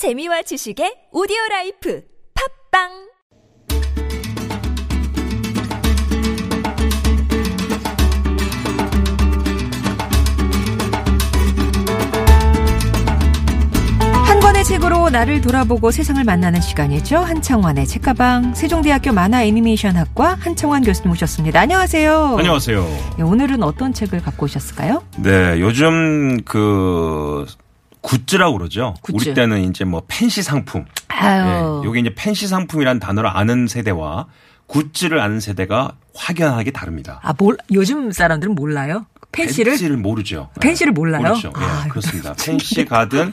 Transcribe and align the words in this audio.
재미와 0.00 0.40
지식의 0.40 1.08
오디오 1.12 1.36
life 1.50 2.00
팝빵 2.72 2.88
한 14.24 14.40
권의 14.40 14.64
책으로 14.64 15.10
나를 15.10 15.42
돌아보고 15.42 15.90
세상을 15.90 16.24
만나는 16.24 16.62
시간이죠. 16.62 17.18
한창환의 17.18 17.86
책가방 17.86 18.54
세종대학교 18.54 19.12
만화 19.12 19.44
애니메이션학과 19.44 20.38
한창환 20.40 20.82
교수님 20.82 21.10
오셨습니다. 21.10 21.60
안녕하세요. 21.60 22.36
안녕하세요. 22.38 22.82
네, 23.18 23.22
오늘은 23.22 23.62
어떤 23.62 23.92
책을 23.92 24.22
갖고 24.22 24.46
오셨을까요? 24.46 25.02
네, 25.18 25.60
요즘 25.60 26.42
그 26.44 27.44
굿즈라고 28.02 28.58
그러죠. 28.58 28.94
굿즈. 29.02 29.16
우리 29.28 29.34
때는 29.34 29.62
이제 29.70 29.84
뭐 29.84 30.02
팬시 30.08 30.42
상품. 30.42 30.84
아유. 31.08 31.44
네, 31.44 31.86
요게 31.86 32.00
이제 32.00 32.14
팬시 32.14 32.46
상품이라는 32.48 32.98
단어를 33.00 33.28
아는 33.32 33.66
세대와 33.66 34.26
굿즈를 34.66 35.18
아는 35.20 35.40
세대가 35.40 35.92
확연하게 36.14 36.70
다릅니다. 36.70 37.20
아, 37.22 37.34
몰, 37.36 37.56
요즘 37.72 38.12
사람들은 38.12 38.54
몰라요? 38.54 39.06
팬시를? 39.32 39.72
팬시를 39.72 39.96
모르죠. 39.96 40.48
네. 40.56 40.60
팬시를 40.68 40.92
몰라요? 40.92 41.22
모르죠. 41.22 41.52
예, 41.60 41.64
아, 41.64 41.84
그렇습니다. 41.88 42.34
팬시 42.34 42.84
가든 42.84 43.32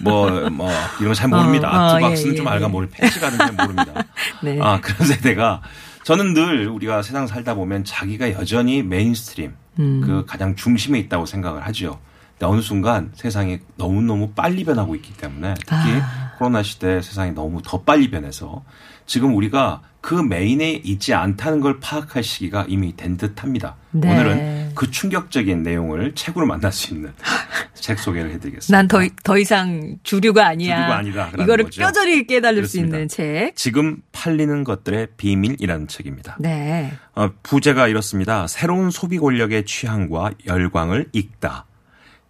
뭐, 0.00 0.30
뭐, 0.50 0.70
이런 1.00 1.08
거 1.08 1.14
잘 1.14 1.28
모릅니다. 1.28 1.68
어, 1.70 1.74
어, 1.74 1.94
아트박스는 1.96 2.32
예, 2.32 2.36
좀 2.36 2.46
예, 2.46 2.50
알가 2.50 2.66
예. 2.66 2.70
모를 2.70 2.88
팬시 2.90 3.20
가든 3.20 3.38
잘 3.38 3.52
모릅니다. 3.52 4.04
네. 4.42 4.58
아, 4.62 4.80
그런 4.80 5.06
세대가 5.08 5.60
저는 6.04 6.34
늘 6.34 6.68
우리가 6.68 7.02
세상 7.02 7.26
살다 7.26 7.54
보면 7.54 7.84
자기가 7.84 8.32
여전히 8.32 8.82
mainstream 8.82 9.52
음. 9.80 10.00
그 10.04 10.24
가장 10.26 10.54
중심에 10.54 10.98
있다고 10.98 11.26
생각을 11.26 11.66
하죠. 11.66 11.98
어느 12.44 12.60
순간 12.60 13.10
세상이 13.14 13.58
너무너무 13.76 14.30
빨리 14.30 14.64
변하고 14.64 14.94
있기 14.94 15.14
때문에 15.16 15.54
특히 15.60 15.74
아. 15.74 16.32
코로나 16.38 16.62
시대 16.62 17.00
세상이 17.00 17.32
너무 17.32 17.62
더 17.62 17.82
빨리 17.82 18.10
변해서 18.10 18.64
지금 19.06 19.36
우리가 19.36 19.82
그 20.00 20.14
메인에 20.14 20.72
있지 20.84 21.14
않다는 21.14 21.60
걸 21.60 21.80
파악할 21.80 22.22
시기가 22.22 22.66
이미 22.68 22.94
된 22.94 23.16
듯합니다. 23.16 23.76
네. 23.90 24.10
오늘은 24.12 24.72
그 24.74 24.90
충격적인 24.90 25.62
내용을 25.62 26.14
책으로 26.14 26.46
만날 26.46 26.72
수 26.72 26.92
있는 26.92 27.12
책 27.74 27.98
소개를 27.98 28.30
해드리겠습니다. 28.32 28.76
난 28.76 28.88
더, 28.88 29.00
더 29.22 29.38
이상 29.38 29.96
주류가 30.02 30.46
아니야. 30.46 30.76
주류가 30.76 30.96
아니다라는 30.98 31.44
이거를 31.44 31.64
거죠. 31.64 31.80
뼈저리 31.80 32.26
깨달을 32.26 32.66
수 32.66 32.76
그렇습니다. 32.76 32.96
있는 32.96 33.08
책. 33.08 33.56
지금 33.56 34.02
팔리는 34.12 34.64
것들의 34.64 35.08
비밀이라는 35.16 35.88
책입니다. 35.88 36.36
네. 36.38 36.92
어, 37.14 37.30
부제가 37.42 37.88
이렇습니다. 37.88 38.46
새로운 38.46 38.90
소비 38.90 39.18
권력의 39.18 39.64
취향과 39.64 40.32
열광을 40.46 41.08
읽다. 41.12 41.64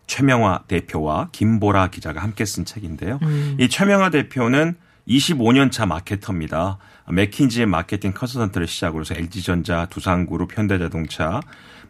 최명화 0.07 0.65
대표와 0.69 1.29
김보라 1.33 1.89
기자가 1.89 2.23
함께 2.23 2.45
쓴 2.45 2.65
책인데요. 2.65 3.19
이 3.59 3.69
최명화 3.69 4.11
대표는 4.11 4.77
25년 5.09 5.71
차 5.71 5.87
마케터입니다. 5.87 6.79
맥킨지의 7.11 7.67
마케팅 7.67 8.13
컨설턴트를 8.13 8.67
시작으로 8.67 9.03
해서 9.03 9.15
LG전자, 9.15 9.87
두산그룹, 9.87 10.57
현대자동차 10.57 11.41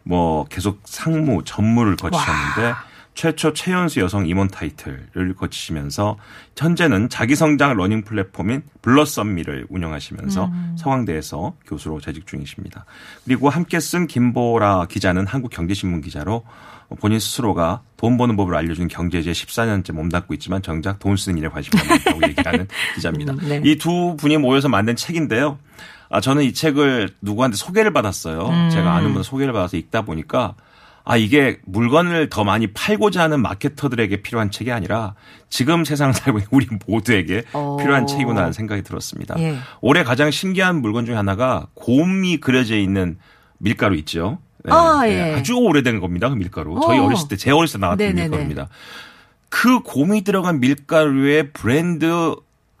뭐 0.03 0.45
계속 0.45 0.81
상무, 0.85 1.43
전무를 1.45 1.95
거치셨는데 1.95 2.73
최초 3.15 3.53
최연소 3.53 4.01
여성 4.01 4.27
임원 4.27 4.49
타이틀을 4.49 5.33
거치시면서 5.35 6.17
현재는 6.55 7.09
자기 7.09 7.35
성장 7.35 7.75
learning 7.75 8.03
플랫폼인 8.03 8.61
블러썸미를 8.81 9.67
운영하시면서 9.69 10.51
서강대에서 10.75 11.55
교수로 11.65 12.01
재직 12.01 12.27
중이십니다. 12.27 12.85
그리고 13.23 13.49
함께 13.49 13.79
쓴 13.79 14.05
김보라 14.05 14.85
기자는 14.87 15.25
한국경제신문 15.25 16.01
기자로 16.01 16.43
본인 16.99 17.19
스스로가 17.19 17.81
돈 17.97 18.17
버는 18.17 18.35
법을 18.35 18.55
알려준 18.55 18.89
경제지에 18.89 19.31
14년째 19.31 19.93
몸담고 19.93 20.33
있지만 20.35 20.61
정작 20.61 20.99
돈 20.99 21.17
쓰는 21.17 21.37
일에 21.37 21.47
관심이 21.47 21.81
많다고 21.87 22.21
얘기하는 22.27 22.67
기자입니다. 22.95 23.33
음, 23.33 23.39
네. 23.41 23.61
이두 23.63 24.15
분이 24.17 24.37
모여서 24.37 24.69
만든 24.69 24.95
책인데요. 24.95 25.57
아, 26.09 26.21
저는 26.21 26.43
이 26.43 26.53
책을 26.53 27.09
누구한테 27.21 27.57
소개를 27.57 27.91
받았어요. 27.91 28.47
음. 28.47 28.69
제가 28.69 28.93
아는 28.93 29.13
분 29.13 29.23
소개를 29.23 29.53
받아서 29.53 29.77
읽다 29.77 30.03
보니까 30.03 30.55
아, 31.05 31.17
이게 31.17 31.59
물건을 31.65 32.29
더 32.29 32.43
많이 32.43 32.67
팔고자 32.67 33.21
하는 33.21 33.39
마케터들에게 33.41 34.23
필요한 34.23 34.49
책이 34.49 34.71
아니라 34.71 35.13
지금 35.49 35.85
세상을 35.85 36.13
살고 36.15 36.39
있는 36.39 36.47
우리 36.51 36.67
모두에게 36.87 37.43
어. 37.53 37.77
필요한 37.79 38.07
책이구나 38.07 38.41
하는 38.41 38.53
생각이 38.53 38.81
들었습니다. 38.81 39.35
예. 39.39 39.55
올해 39.81 40.03
가장 40.03 40.31
신기한 40.31 40.81
물건 40.81 41.05
중에 41.05 41.15
하나가 41.15 41.67
곰이 41.75 42.37
그려져 42.37 42.75
있는 42.75 43.17
밀가루 43.59 43.95
있죠. 43.97 44.39
네, 44.63 44.73
아, 44.73 45.01
네, 45.03 45.33
예. 45.33 45.35
아주 45.35 45.55
오래된 45.55 45.99
겁니다. 45.99 46.27
그 46.29 46.33
밀가루. 46.33 46.79
저희 46.83 46.97
어. 46.97 47.05
어렸을 47.05 47.27
때, 47.27 47.37
제 47.37 47.51
어렸을 47.51 47.79
때 47.79 47.81
나왔던 47.81 48.07
네네네. 48.07 48.23
밀가루입니다. 48.23 48.69
그 49.49 49.81
곰이 49.81 50.23
들어간 50.23 50.59
밀가루의 50.59 51.51
브랜드 51.51 52.35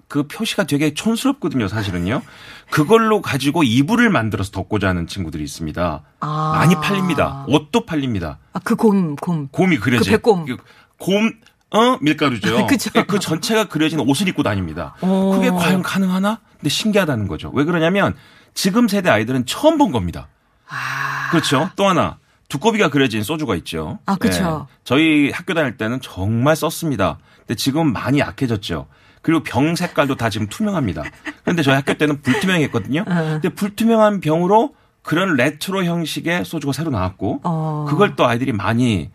그 0.07 0.27
표시가 0.27 0.65
되게 0.65 0.93
촌스럽거든요, 0.93 1.67
사실은요. 1.67 2.21
그걸로 2.69 3.21
가지고 3.21 3.63
이불을 3.63 4.09
만들어서 4.09 4.51
덮고자 4.51 4.89
하는 4.89 5.07
친구들이 5.07 5.43
있습니다. 5.43 6.03
아. 6.19 6.51
많이 6.55 6.75
팔립니다. 6.75 7.45
옷도 7.47 7.85
팔립니다. 7.85 8.39
아, 8.53 8.59
그 8.63 8.75
곰, 8.75 9.15
곰. 9.15 9.47
곰이 9.49 9.77
그려진. 9.77 10.11
그 10.11 10.17
백곰. 10.17 10.45
그 10.45 10.57
곰, 10.97 11.33
어? 11.71 11.97
밀가루죠. 12.01 12.67
예, 12.95 13.03
그 13.03 13.19
전체가 13.19 13.65
그려진 13.65 13.99
옷을 13.99 14.27
입고 14.27 14.43
다닙니다. 14.43 14.95
오. 15.01 15.31
그게 15.31 15.49
과연 15.49 15.81
가능하나? 15.81 16.39
근데 16.53 16.69
신기하다는 16.69 17.27
거죠. 17.27 17.51
왜 17.53 17.63
그러냐면 17.63 18.15
지금 18.53 18.87
세대 18.87 19.09
아이들은 19.09 19.45
처음 19.45 19.77
본 19.77 19.91
겁니다. 19.91 20.27
아. 20.67 21.29
그렇죠. 21.31 21.69
또 21.75 21.87
하나. 21.87 22.17
두꺼비가 22.47 22.89
그려진 22.89 23.23
소주가 23.23 23.55
있죠. 23.55 23.99
아, 24.05 24.15
그쵸. 24.15 24.67
예. 24.69 24.75
저희 24.83 25.31
학교 25.31 25.53
다닐 25.55 25.77
때는 25.77 25.99
정말 26.01 26.55
썼습니다. 26.55 27.17
근데 27.39 27.55
지금 27.55 27.91
많이 27.91 28.19
약해졌죠. 28.19 28.87
그리고 29.25 29.41
병 29.41 29.75
색깔도 29.75 30.17
다 30.17 30.29
지금 30.29 30.45
투명합니다. 30.45 31.01
그런데 31.41 31.63
저희 31.63 31.73
학교 31.73 31.95
때는 31.95 32.21
불투명했거든요. 32.21 33.05
어. 33.07 33.39
근데 33.41 33.49
불투명한 33.49 34.19
병으로 34.19 34.75
그런 35.01 35.35
레트로 35.35 35.83
형식의 35.83 36.45
소주가 36.45 36.73
새로 36.73 36.91
나왔고 36.91 37.41
어. 37.43 37.87
그걸 37.89 38.15
또 38.15 38.27
아이들이 38.27 38.51
많이 38.51 39.09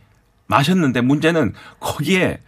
마셨는데 0.49 1.03
문제는 1.03 1.53
거기에 1.79 2.41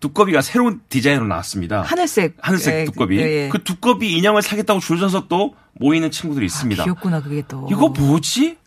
두꺼비가 0.00 0.40
새로운 0.40 0.80
디자인으로 0.88 1.28
나왔습니다. 1.28 1.82
하늘색. 1.82 2.38
하늘색 2.40 2.74
예, 2.74 2.84
두꺼비. 2.86 3.18
예, 3.18 3.22
예. 3.22 3.48
그 3.50 3.62
두꺼비 3.62 4.16
인형을 4.16 4.42
사겠다고 4.42 4.80
줄 4.80 4.98
서서 4.98 5.28
또 5.28 5.54
모이는 5.74 6.10
친구들이 6.10 6.44
있습니다. 6.46 6.82
아, 6.82 6.84
귀엽구나, 6.86 7.22
그게 7.22 7.44
또. 7.46 7.68
이거 7.70 7.88
뭐지? 7.90 8.58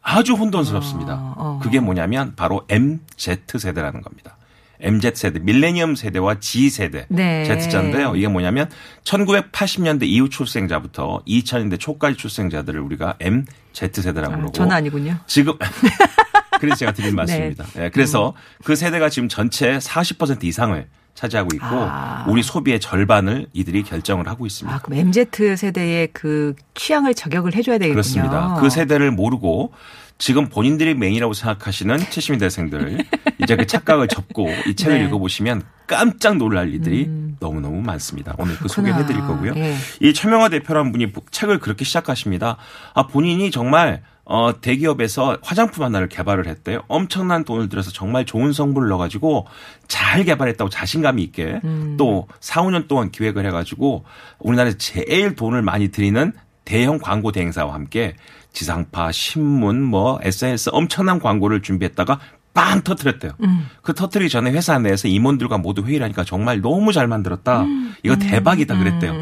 아주 0.00 0.34
혼돈스럽습니다. 0.34 1.14
어, 1.14 1.34
어. 1.36 1.60
그게 1.60 1.80
뭐냐면 1.80 2.34
바로 2.36 2.64
MZ 2.68 3.58
세대라는 3.58 4.00
겁니다. 4.00 4.36
MZ 4.84 5.12
세대, 5.14 5.38
밀레니엄 5.40 5.96
세대와 5.96 6.36
Z 6.40 6.68
세대, 6.70 7.06
네. 7.08 7.44
Z자인데요. 7.44 8.14
이게 8.16 8.28
뭐냐면 8.28 8.68
1980년대 9.04 10.04
이후 10.04 10.28
출생자부터 10.28 11.22
2000년대 11.26 11.80
초까지 11.80 12.16
출생자들을 12.16 12.78
우리가 12.80 13.16
MZ 13.18 14.02
세대라고 14.02 14.34
아, 14.34 14.36
그러고 14.36 14.52
저는 14.52 14.72
아니군요. 14.72 15.16
지금 15.26 15.54
그래서 16.60 16.76
제가 16.76 16.92
드린 16.92 17.14
말씀입니다. 17.14 17.64
예, 17.78 17.90
그래서 17.90 18.30
음. 18.30 18.62
그 18.62 18.76
세대가 18.76 19.08
지금 19.08 19.28
전체 19.28 19.78
40% 19.78 20.44
이상을 20.44 20.86
차지하고 21.14 21.50
있고 21.54 21.66
아. 21.70 22.26
우리 22.28 22.42
소비의 22.42 22.80
절반을 22.80 23.46
이들이 23.52 23.84
결정을 23.84 24.28
하고 24.28 24.46
있습니다. 24.46 24.76
아, 24.76 24.80
그럼 24.80 24.98
MZ 24.98 25.26
세대의 25.56 26.08
그 26.12 26.54
취향을 26.74 27.14
저격을 27.14 27.54
해줘야 27.54 27.78
되겠군요. 27.78 27.94
그렇습니다. 27.94 28.58
그 28.60 28.68
세대를 28.68 29.12
모르고 29.12 29.72
지금 30.18 30.48
본인들이 30.48 30.94
메인이라고 30.94 31.32
생각하시는 31.32 31.96
70년대생들 31.96 33.04
이제 33.44 33.56
그 33.56 33.66
착각을 33.66 34.08
접고 34.08 34.48
이 34.66 34.74
책을 34.74 34.98
네. 34.98 35.04
읽어보시면 35.06 35.62
깜짝 35.86 36.36
놀랄 36.36 36.72
일들이 36.72 37.08
너무너무 37.40 37.80
많습니다. 37.82 38.34
오늘 38.38 38.56
그 38.56 38.68
소개를 38.68 38.94
그렇구나. 38.94 39.18
해드릴 39.18 39.52
거고요. 39.52 39.52
예. 39.56 39.76
이 40.00 40.14
최명화 40.14 40.48
대표라는 40.48 40.92
분이 40.92 41.12
책을 41.30 41.58
그렇게 41.58 41.84
시작하십니다. 41.84 42.56
아, 42.94 43.06
본인이 43.06 43.50
정말 43.50 44.02
어, 44.26 44.58
대기업에서 44.58 45.36
화장품 45.42 45.84
하나를 45.84 46.08
개발을 46.08 46.46
했대요. 46.46 46.82
엄청난 46.88 47.44
돈을 47.44 47.68
들여서 47.68 47.90
정말 47.90 48.24
좋은 48.24 48.52
성분을 48.52 48.88
넣어가지고 48.88 49.46
잘 49.86 50.24
개발했다고 50.24 50.70
자신감이 50.70 51.22
있게 51.24 51.60
음. 51.64 51.96
또 51.98 52.26
4, 52.40 52.62
5년 52.62 52.88
동안 52.88 53.10
기획을 53.10 53.44
해가지고 53.46 54.04
우리나라에서 54.38 54.78
제일 54.78 55.34
돈을 55.34 55.60
많이 55.60 55.88
들이는 55.88 56.32
대형 56.64 56.98
광고 56.98 57.32
대행사와 57.32 57.74
함께 57.74 58.16
지상파, 58.54 59.12
신문, 59.12 59.82
뭐 59.82 60.18
SNS 60.22 60.70
엄청난 60.72 61.18
광고를 61.18 61.60
준비했다가 61.60 62.20
빵 62.54 62.82
터트렸대요. 62.82 63.32
음. 63.42 63.68
그 63.82 63.92
터트리기 63.94 64.30
전에 64.30 64.50
회사 64.52 64.78
내에서 64.78 65.08
임원들과 65.08 65.58
모두 65.58 65.82
회의를 65.82 66.04
하니까 66.04 66.24
정말 66.24 66.60
너무 66.60 66.92
잘 66.92 67.08
만들었다. 67.08 67.62
음. 67.62 67.94
이거 68.04 68.16
대박이다 68.16 68.78
그랬대요. 68.78 69.12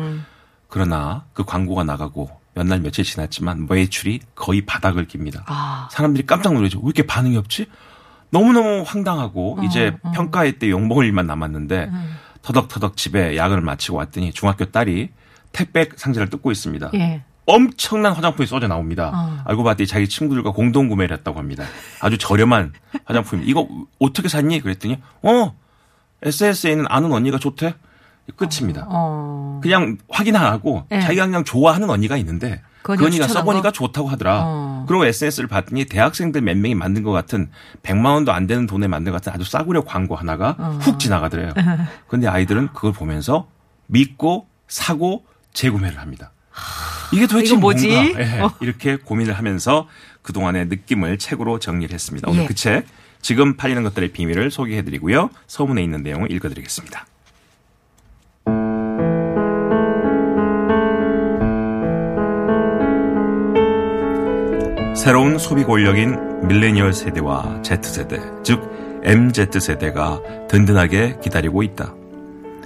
그러나 0.68 1.24
그 1.32 1.44
광고가 1.44 1.84
나가고 1.84 2.30
몇 2.54 2.66
날 2.66 2.80
며칠 2.80 3.02
지났지만 3.04 3.66
매출이 3.66 4.20
거의 4.34 4.60
바닥을 4.66 5.06
깁니다. 5.06 5.42
아. 5.46 5.88
사람들이 5.90 6.26
깜짝 6.26 6.52
놀라죠. 6.52 6.78
왜 6.80 6.84
이렇게 6.86 7.06
반응이 7.06 7.36
없지? 7.38 7.66
너무너무 8.30 8.82
황당하고 8.86 9.58
어, 9.60 9.62
이제 9.64 9.96
평가회 10.14 10.52
때 10.58 10.68
욕먹을 10.70 11.06
일만 11.06 11.26
남았는데 11.26 11.88
음. 11.90 12.16
터덕터덕 12.42 12.96
집에 12.98 13.36
야근을 13.36 13.62
마치고 13.62 13.96
왔더니 13.96 14.32
중학교 14.32 14.66
딸이 14.66 15.10
택배 15.52 15.88
상자를 15.96 16.28
뜯고 16.28 16.50
있습니다. 16.52 16.90
예. 16.94 17.22
엄청난 17.46 18.12
화장품이 18.12 18.46
쏟아 18.46 18.68
나옵니다. 18.68 19.10
어. 19.14 19.42
알고 19.46 19.64
봤더니 19.64 19.86
자기 19.86 20.08
친구들과 20.08 20.52
공동 20.52 20.88
구매를 20.88 21.16
했다고 21.18 21.38
합니다. 21.38 21.64
아주 22.00 22.18
저렴한 22.18 22.72
화장품입니다. 23.04 23.50
이거 23.50 23.68
어떻게 23.98 24.28
샀니? 24.28 24.60
그랬더니 24.60 24.98
어 25.22 25.54
SS에는 26.22 26.86
아는 26.88 27.12
언니가 27.12 27.38
좋대. 27.38 27.74
끝입니다. 28.36 28.86
어. 28.88 29.58
그냥 29.62 29.98
확인 30.08 30.36
안 30.36 30.44
하고 30.46 30.86
네. 30.88 31.00
자기가 31.00 31.26
그냥 31.26 31.42
좋아하는 31.44 31.90
언니가 31.90 32.16
있는데 32.18 32.62
그그 32.82 33.04
언니가 33.04 33.26
써보니까 33.26 33.70
거? 33.70 33.72
좋다고 33.72 34.08
하더라. 34.08 34.42
어. 34.44 34.84
그리고 34.86 35.04
SNS를 35.06 35.48
봤더니 35.48 35.86
대학생들 35.86 36.40
몇 36.40 36.56
명이 36.56 36.76
만든 36.76 37.02
것 37.02 37.10
같은 37.10 37.50
100만 37.82 38.06
원도 38.06 38.32
안 38.32 38.46
되는 38.46 38.66
돈에 38.66 38.86
만든 38.86 39.12
것 39.12 39.20
같은 39.20 39.32
아주 39.32 39.48
싸구려 39.48 39.82
광고 39.84 40.14
하나가 40.14 40.56
어. 40.58 40.78
훅 40.80 41.00
지나가더래요. 41.00 41.52
근데 42.06 42.28
아이들은 42.28 42.68
그걸 42.68 42.92
보면서 42.92 43.48
믿고 43.88 44.46
사고 44.68 45.24
재구매를 45.52 45.98
합니다. 45.98 46.30
이게 47.12 47.26
도대체 47.26 47.56
뭐지? 47.56 47.88
뭔가 47.88 48.20
예, 48.20 48.40
어. 48.40 48.52
이렇게 48.60 48.96
고민을 48.96 49.34
하면서 49.34 49.88
그동안의 50.22 50.66
느낌을 50.66 51.18
책으로 51.18 51.58
정리를 51.58 51.92
했습니다. 51.92 52.30
오늘 52.30 52.42
예. 52.42 52.46
그책 52.46 52.86
지금 53.20 53.56
팔리는 53.56 53.82
것들의 53.82 54.12
비밀을 54.12 54.50
소개해드리고요. 54.50 55.30
서문에 55.46 55.82
있는 55.82 56.02
내용을 56.02 56.30
읽어드리겠습니다. 56.32 57.06
새로운 64.96 65.38
소비 65.38 65.64
권력인 65.64 66.46
밀레니얼 66.46 66.92
세대와 66.92 67.62
Z세대, 67.62 68.20
즉 68.44 69.00
MZ세대가 69.02 70.46
든든하게 70.48 71.18
기다리고 71.20 71.62
있다. 71.62 71.94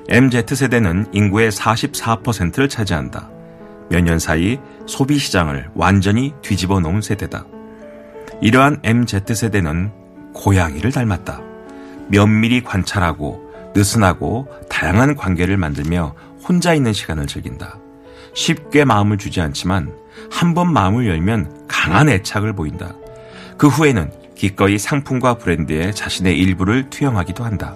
MZ세대는 0.09 1.07
인구의 1.13 1.51
44%를 1.51 2.69
차지한다. 2.69 3.31
몇 3.89 4.03
년 4.03 4.19
사이 4.19 4.59
소비 4.87 5.19
시장을 5.19 5.71
완전히 5.75 6.35
뒤집어 6.43 6.81
놓은 6.81 7.01
세대다. 7.01 7.47
이러한 8.41 8.81
MZ세대는 8.83 9.91
고양이를 10.35 10.93
닮았다. 10.93 11.41
면밀히 12.09 12.63
관찰하고 12.63 13.45
느슨하고 13.75 14.49
다양한 14.69 15.17
관계를 15.17 15.57
만들며 15.57 16.15
혼자 16.47 16.75
있는 16.75 16.93
시간을 16.93 17.27
즐긴다. 17.27 17.79
쉽게 18.35 18.85
마음을 18.85 19.19
주지 19.19 19.41
않지만 19.41 19.93
한 20.31 20.55
번 20.55 20.73
마음을 20.73 21.07
열면 21.07 21.67
강한 21.69 22.09
애착을 22.09 22.53
보인다. 22.55 22.95
그 23.57 23.69
후에는 23.69 24.11
기꺼이 24.35 24.79
상품과 24.79 25.35
브랜드에 25.35 25.93
자신의 25.93 26.39
일부를 26.39 26.91
투영하기도 26.91 27.45
한다. 27.45 27.75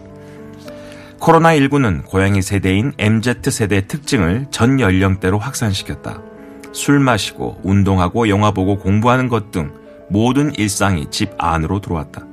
코로나19는 1.21 2.07
고양이 2.07 2.41
세대인 2.41 2.93
MZ세대의 2.99 3.87
특징을 3.89 4.47
전 4.51 4.81
연령대로 4.81 5.39
확산시켰다. 5.39 6.23
술 6.73 6.99
마시고 6.99 7.61
운동하고 7.63 8.29
영화 8.29 8.53
보고 8.53 8.79
공부하는 8.79 9.29
것 9.29 9.51
등 9.51 9.73
모든 10.09 10.53
일상이 10.55 11.07
집 11.11 11.31
안으로 11.39 11.81
들어왔다. 11.81 12.27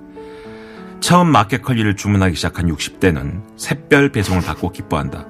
처음 1.00 1.28
마켓컬리를 1.28 1.96
주문하기 1.96 2.36
시작한 2.36 2.74
60대는 2.74 3.42
샛별 3.58 4.10
배송을 4.12 4.42
받고 4.42 4.72
기뻐한다. 4.72 5.28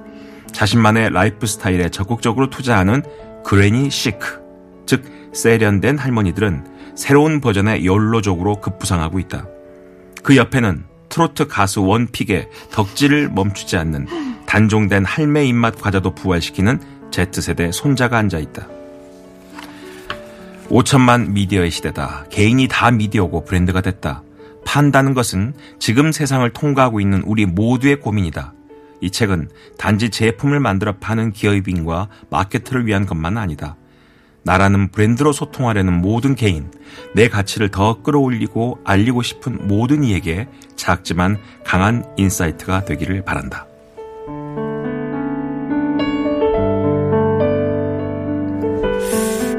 자신만의 0.52 1.10
라이프 1.10 1.46
스타일에 1.46 1.90
적극적으로 1.90 2.48
투자하는 2.48 3.02
granny 3.44 3.90
chic, 3.90 4.40
즉 4.86 5.04
세련된 5.34 5.98
할머니들은 5.98 6.94
새로운 6.96 7.40
버전의 7.40 7.84
욜로족으로 7.84 8.60
급부상하고 8.60 9.18
있다. 9.18 9.46
그 10.22 10.36
옆에는 10.36 10.84
트로트 11.08 11.46
가수 11.46 11.82
one 11.84 12.05
pick의 12.05 12.48
덕질을 12.70 13.30
멈추지 13.30 13.76
않는 13.76 14.06
단종된 14.46 15.04
할매 15.04 15.46
입맛 15.46 15.80
과자도 15.80 16.14
부활시키는 16.14 16.80
Z세대 17.10 17.72
손자가 17.72 18.18
앉아 18.18 18.38
있다. 18.38 18.68
5천만 20.68 21.30
미디어의 21.30 21.70
시대다. 21.70 22.26
개인이 22.30 22.66
다 22.68 22.90
미디어고 22.90 23.44
브랜드가 23.44 23.80
됐다. 23.80 24.22
판다는 24.64 25.14
것은 25.14 25.54
지금 25.78 26.12
세상을 26.12 26.48
통과하고 26.50 27.00
있는 27.00 27.22
우리 27.22 27.46
모두의 27.46 28.00
고민이다. 28.00 28.52
이 29.00 29.10
책은 29.10 29.48
단지 29.78 30.10
제품을 30.10 30.60
만들어 30.60 30.96
파는 30.96 31.32
기업인과 31.32 32.08
마케터를 32.30 32.86
위한 32.86 33.06
것만 33.06 33.38
아니다. 33.38 33.76
나라는 34.42 34.90
브랜드로 34.90 35.32
소통하려는 35.32 36.00
모든 36.00 36.34
개인, 36.34 36.70
내 37.14 37.28
가치를 37.28 37.70
더 37.70 38.02
끌어올리고 38.02 38.78
알리고 38.84 39.22
싶은 39.22 39.68
모든 39.68 40.04
이에게 40.04 40.48
작지만 40.78 41.36
강한 41.64 42.04
insight가 42.16 42.86
되기를 42.86 43.24
바란다. 43.24 43.66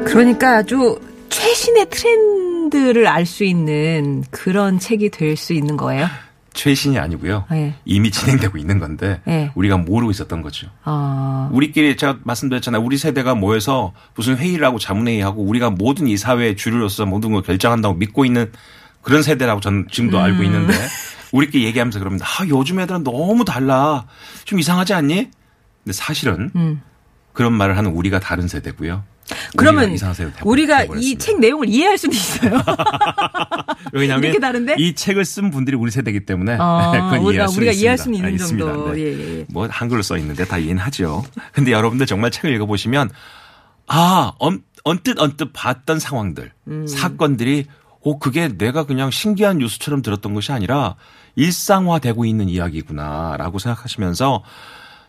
그러니까 0.05 0.57
아주 0.57 0.99
최신의 1.29 1.87
트렌드를 1.89 3.07
알 3.07 3.25
수 3.25 3.43
있는 3.43 4.23
그런 4.31 4.79
책이 4.79 5.09
될 5.11 5.37
수 5.37 5.53
있는 5.53 5.77
거예요. 5.77 6.07
최신이 6.53 6.97
아니고요. 6.97 7.45
네. 7.51 7.75
이미 7.85 8.09
진행되고 8.11 8.57
있는 8.57 8.79
건데 8.79 9.21
네. 9.25 9.51
우리가 9.55 9.77
모르고 9.77 10.11
있었던 10.11 10.41
거죠. 10.41 10.67
아, 10.83 11.49
우리끼리 11.53 11.95
제가 11.95 12.17
말씀드렸잖아요. 12.23 12.81
우리 12.81 12.97
세대가 12.97 13.35
모여서 13.35 13.93
무슨 14.15 14.35
회의를 14.35 14.65
하고 14.65 14.79
자문회의하고 14.79 15.43
우리가 15.43 15.69
모든 15.69 16.07
이 16.07 16.17
사회의 16.17 16.57
주류로서 16.57 17.05
모든 17.05 17.31
걸 17.31 17.43
결정한다고 17.43 17.93
믿고 17.95 18.25
있는 18.25 18.51
그런 19.01 19.21
세대라고 19.23 19.61
저는 19.61 19.87
지금도 19.91 20.17
음. 20.17 20.23
알고 20.23 20.43
있는데 20.43 20.73
우리끼리 21.31 21.65
얘기하면서 21.65 21.99
그러면 21.99 22.19
아 22.21 22.45
요즘 22.47 22.79
애들은 22.79 23.03
너무 23.03 23.45
달라. 23.45 24.05
좀 24.45 24.59
이상하지 24.59 24.93
않니? 24.93 25.29
근데 25.83 25.93
사실은 25.93 26.51
음. 26.55 26.81
그런 27.33 27.53
말을 27.53 27.77
하는 27.77 27.91
우리가 27.91 28.19
다른 28.19 28.47
세대고요. 28.47 29.03
그러면 29.55 29.95
우리가 30.43 30.85
우리가 30.85 30.85
이. 30.97 31.15
책 31.17 31.39
내용을 31.39 31.69
이해할 31.69 31.97
수는 31.97 32.15
있어요. 32.15 32.51
왜냐하면 33.93 34.23
이렇게 34.25 34.39
다른데? 34.39 34.75
이 34.79 34.95
책을 34.95 35.23
쓴 35.23 35.51
분들이 35.51 35.77
우리 35.77 35.91
세대이기 35.91 36.25
때문에 36.25 36.57
어, 36.59 36.91
그건 37.11 37.19
우리가, 37.19 37.31
이해할 37.31 37.47
수 37.47 37.57
우리가 37.57 37.71
있습니다. 37.71 37.81
이해할 37.81 37.97
수는 37.97 38.15
있는 38.15 38.29
아, 38.29 38.33
있습니다. 38.33 38.65
정도. 38.65 38.93
네. 38.93 38.99
예, 39.01 39.05
예, 39.05 39.39
예. 39.39 39.45
뭐 39.49 39.67
한글로 39.69 40.01
써 40.01 40.17
있는데 40.17 40.45
다 40.45 40.57
이해는 40.57 40.81
하죠. 40.83 41.23
근데 41.53 41.71
여러분들 41.71 42.05
정말 42.05 42.31
책을 42.31 42.51
읽어보시면 42.55 43.11
아 43.87 44.33
언, 44.39 44.63
언뜻 44.83 45.19
언뜻 45.19 45.51
봤던 45.53 45.99
상황들 45.99 46.51
음. 46.67 46.87
사건들이 46.87 47.65
오 48.01 48.19
그게 48.19 48.47
내가 48.47 48.85
그냥 48.85 49.11
신기한 49.11 49.57
뉴스처럼 49.57 50.01
들었던 50.01 50.33
것이 50.33 50.51
아니라 50.51 50.95
일상화되고 51.35 52.25
있는 52.25 52.49
이야기구나라고 52.49 53.59
생각하시면서 53.59 54.43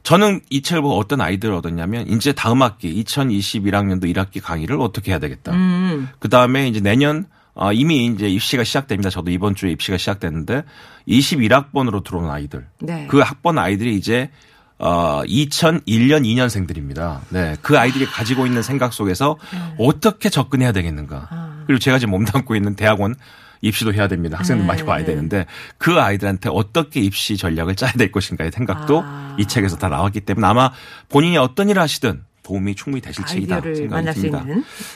저는 0.03 0.41
이 0.51 0.63
책을 0.63 0.83
보고 0.83 0.97
어떤 0.97 1.21
아이디어를 1.21 1.57
얻었냐면 1.59 2.07
이제 2.09 2.33
다음 2.33 2.63
학기 2.63 3.03
2021학년도 3.05 4.05
1학기 4.05 4.41
강의를 4.43 4.81
어떻게 4.81 5.13
해야 5.13 5.19
되겠다. 5.19 5.53
음. 5.53 6.09
그 6.19 6.29
다음에 6.29 6.69
이제 6.69 6.81
내년 6.81 7.27
어, 7.55 7.73
이미 7.73 8.07
이제 8.07 8.29
입시가 8.29 8.65
시작됩니다. 8.65 9.11
저도 9.11 9.31
이번 9.31 9.55
주에 9.55 9.71
입시가 9.71 9.99
시작됐는데 9.99 10.65
21학번으로 11.09 12.03
들어온 12.03 12.31
아이들. 12.31 12.67
네. 12.81 13.07
그 13.11 13.19
학번 13.19 13.59
아이들이 13.59 13.97
이제 13.97 14.31
어 14.79 15.23
2001년 15.27 16.25
2년생들입니다. 16.25 17.21
네. 17.29 17.57
그 17.61 17.79
아이들이 17.79 18.07
가지고 18.07 18.47
있는 18.47 18.63
생각 18.63 18.95
속에서 18.95 19.37
어떻게 19.79 20.31
접근해야 20.31 20.73
되겠는가. 20.73 21.50
그리고 21.71 21.79
제가 21.79 22.01
지금 22.01 22.11
몸담고 22.11 22.57
있는 22.57 22.75
대학원 22.75 23.15
입시도 23.61 23.95
해야 23.95 24.09
됩니다. 24.09 24.37
학생들 24.39 24.67
많이 24.67 24.83
봐야 24.85 25.05
되는데 25.05 25.47
그 25.79 26.01
아이들한테 26.01 26.49
어떻게 26.53 26.99
입시 26.99 27.37
전략을 27.37 27.77
짜야 27.77 27.93
될 27.93 28.11
것인가의 28.11 28.51
생각도 28.51 29.03
아. 29.05 29.37
이 29.39 29.47
책에서 29.47 29.77
다 29.77 29.89
나왔기 29.89 30.23
때문에 30.23 30.45
아마 30.49 30.73
본인이 31.09 31.37
어떤 31.37 31.69
일을 31.69 31.81
하시든 31.81 32.25
도움이 32.43 32.75
충분히 32.75 33.01
되실 33.01 33.25
책이다 33.25 33.61
생각이 33.61 34.11
듭니다. 34.15 34.45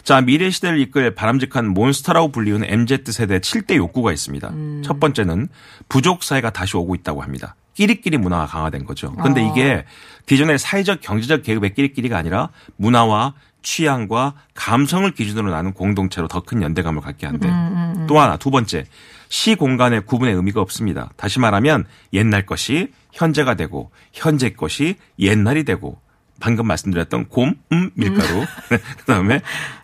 자, 0.03 0.21
미래 0.21 0.51
시대를 0.51 0.81
이끌 0.81 1.15
바람직한 1.15 1.69
몬스터라고 1.69 2.33
불리우는 2.33 2.67
MZ 2.69 3.05
세대 3.13 3.39
7대 3.39 3.77
욕구가 3.77 4.13
있습니다. 4.13 4.49
음. 4.49 4.83
첫 4.85 4.99
번째는 4.99 5.47
부족 5.89 6.25
사회가 6.25 6.51
다시 6.51 6.77
오고 6.77 6.97
있다고 6.97 7.23
합니다. 7.23 7.55
끼리끼리 7.75 8.17
문화가 8.19 8.47
강화된 8.47 8.85
거죠. 8.85 9.13
그런데 9.13 9.45
어. 9.45 9.49
이게 9.49 9.85
기존의 10.27 10.59
사회적 10.59 11.01
경제적 11.03 11.45
계급의 11.45 11.75
끼리끼리가 11.75 12.19
아니라 12.19 12.49
문화와 12.77 13.35
취향과 13.65 14.35
감성을 14.55 15.11
기준으로 15.11 15.51
나눈 15.51 15.73
공동체로 15.73 16.29
더 16.29 16.41
큰 16.45 16.63
연대감을 16.63 17.01
갖게 17.03 17.27
한대요. 17.27 17.51
음, 17.51 18.07
또 18.07 18.21
하나 18.21 18.37
두 18.37 18.51
번째 18.51 18.85
시 19.29 19.55
공간의 19.57 20.05
구분의 20.05 20.35
의미가 20.35 20.61
없습니다. 20.61 21.11
다시 21.17 21.41
말하면 21.41 21.87
옛날 22.13 22.47
것이 22.47 22.93
현재가 23.13 23.55
되고 23.55 23.91
현재 24.13 24.51
것이 24.51 24.97
옛날이 25.19 25.65
되고 25.65 25.99
방금 26.39 26.67
말씀드렸던 26.67 27.29
곰, 27.29 27.55
음, 27.73 27.91
밀가루 27.95 28.45
그다음에 28.99 29.41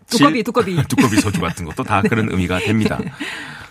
두꺼비, 0.08 0.34
진로, 0.34 0.44
두꺼비. 0.44 0.76
두꺼비 0.88 1.16
소주 1.20 1.40
같은 1.40 1.64
것도 1.64 1.82
다 1.82 2.02
그런 2.06 2.30
의미가 2.30 2.58
됩니다. 2.60 2.98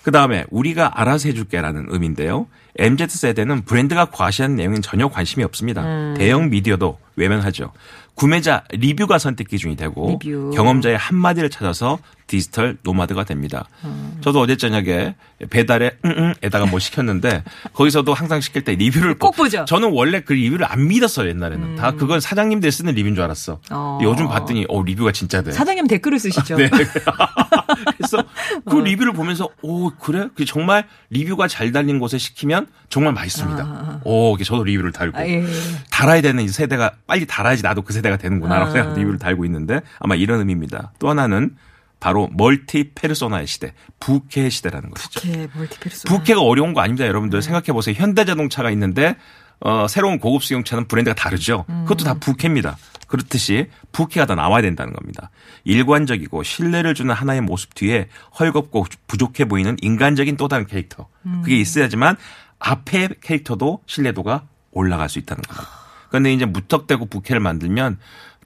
그 0.03 0.11
다음에 0.11 0.45
우리가 0.49 0.99
알아서 0.99 1.29
해줄게라는 1.29 1.87
의미인데요. 1.89 2.47
MZ 2.77 3.07
세대는 3.09 3.65
브랜드가 3.65 4.05
과시하는 4.05 4.55
내용엔 4.55 4.81
전혀 4.81 5.09
관심이 5.09 5.43
없습니다. 5.43 5.83
음. 5.83 6.15
대형 6.17 6.49
미디어도 6.49 6.97
외면하죠. 7.15 7.71
구매자 8.15 8.63
리뷰가 8.71 9.17
선택 9.17 9.47
기준이 9.47 9.77
되고 9.77 10.19
리뷰. 10.21 10.51
경험자의 10.53 10.97
한마디를 10.97 11.49
찾아서 11.49 11.99
digital 12.27 12.77
nomad가 12.83 13.23
됩니다. 13.23 13.67
음. 13.85 14.17
저도 14.21 14.41
어제 14.41 14.57
저녁에 14.57 15.15
배달에 15.49 15.97
응응에다가 16.03 16.65
뭐 16.65 16.79
시켰는데 16.79 17.43
거기서도 17.73 18.13
항상 18.13 18.41
시킬 18.41 18.63
때 18.65 18.75
리뷰를 18.75 19.17
꼭 19.17 19.35
보죠. 19.35 19.61
음. 19.61 19.65
저는 19.65 19.91
원래 19.93 20.19
그 20.19 20.33
리뷰를 20.33 20.65
안 20.69 20.87
믿었어요 20.89 21.29
옛날에는 21.29 21.75
다 21.77 21.91
그건 21.91 22.19
사장님들 22.19 22.71
쓰는 22.71 22.93
리뷰인 22.93 23.15
줄 23.15 23.23
알았어. 23.23 23.61
어. 23.71 23.99
요즘 24.03 24.27
봤더니 24.27 24.65
어 24.67 24.83
리뷰가 24.83 25.13
진짜 25.13 25.41
돼. 25.41 25.51
사장님 25.51 25.87
댓글을 25.87 26.19
쓰시죠. 26.19 26.55
네. 26.59 26.69
그래서 27.97 28.23
그 28.69 28.77
어. 28.77 28.81
리뷰를 28.81 29.13
보면서 29.13 29.49
오 29.61 29.89
그래? 29.89 30.27
그 30.35 30.45
정말 30.45 30.87
리뷰가 31.09 31.47
잘 31.47 31.71
달린 31.71 31.99
곳에 31.99 32.17
시키면 32.17 32.67
정말 32.89 33.13
맛있습니다. 33.13 34.01
오, 34.03 34.35
이게 34.35 34.43
저도 34.43 34.63
리뷰를 34.63 34.91
달고 34.91 35.17
아, 35.17 35.27
예. 35.27 35.43
달아야 35.91 36.21
되는 36.21 36.43
이 36.43 36.47
세대가 36.47 36.91
빨리 37.07 37.25
달아야지 37.25 37.63
나도 37.63 37.81
그 37.81 37.93
세대가 37.93 38.17
되는구나라고 38.17 38.69
아. 38.69 38.73
생각 38.73 38.97
리뷰를 38.97 39.19
달고 39.19 39.45
있는데 39.45 39.81
아마 39.99 40.15
이런 40.15 40.39
의미입니다. 40.39 40.93
또 40.99 41.09
하나는 41.09 41.55
바로 41.99 42.29
멀티 42.31 42.91
페르소나의 42.95 43.45
시대, 43.45 43.73
부캐의 43.99 44.51
시대라는 44.51 44.91
것이죠. 44.91 45.19
부캐 45.19 45.47
멀티 45.53 45.79
페르소. 45.79 46.07
부캐가 46.07 46.41
어려운 46.41 46.73
거 46.73 46.81
아닙니다, 46.81 47.05
여러분들. 47.05 47.41
네. 47.41 47.45
생각해 47.45 47.73
보세요. 47.73 47.95
현대 47.97 48.23
자동차가 48.23 48.71
있는데 48.71 49.15
어, 49.59 49.87
새로운 49.89 50.19
고급 50.19 50.43
승용차는 50.43 50.87
브랜드가 50.87 51.13
다르죠. 51.15 51.65
음. 51.69 51.83
그것도 51.83 52.05
다 52.05 52.13
부캐입니다. 52.13 52.77
그렇듯이 53.09 53.69
부캐가 53.91 54.25
다 54.27 54.35
나와야 54.35 54.61
된다는 54.61 54.93
겁니다. 54.93 55.31
일관적이고 55.65 56.43
신뢰를 56.43 56.93
주는 56.93 57.13
하나의 57.13 57.41
모습 57.41 57.73
뒤에 57.75 58.07
헐겁고 58.39 58.85
부족해 59.07 59.45
보이는 59.45 59.75
인간적인 59.81 60.37
또 60.37 60.47
다른 60.47 60.65
캐릭터. 60.67 61.07
음. 61.25 61.41
그게 61.43 61.57
있어야지만 61.57 62.15
앞에 62.59 63.09
캐릭터도 63.21 63.81
신뢰도가 63.87 64.47
올라갈 64.71 65.09
수 65.09 65.19
있다는 65.19 65.41
겁니다. 65.41 65.67
그런데 66.09 66.33
이제 66.33 66.45
무턱대고 66.45 67.07
부캐를 67.07 67.39
만들면 67.39 67.97